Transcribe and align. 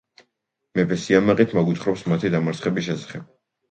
მეფე 0.79 0.97
სიამაყით 1.03 1.55
მოგვითხრობს 1.59 2.05
მათი 2.11 2.37
დამარცხების 2.39 2.93
შესახებ. 2.93 3.35